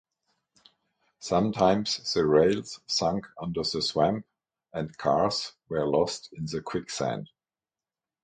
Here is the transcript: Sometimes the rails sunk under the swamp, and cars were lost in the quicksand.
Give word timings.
Sometimes 1.19 2.11
the 2.15 2.25
rails 2.25 2.79
sunk 2.87 3.27
under 3.39 3.61
the 3.61 3.83
swamp, 3.83 4.25
and 4.73 4.97
cars 4.97 5.51
were 5.69 5.85
lost 5.85 6.29
in 6.33 6.47
the 6.47 6.59
quicksand. 6.63 7.29